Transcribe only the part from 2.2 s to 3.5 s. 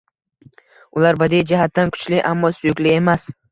ammo suyukli emas.